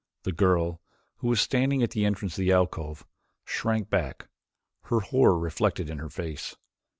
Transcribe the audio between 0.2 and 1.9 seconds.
The girl, who was standing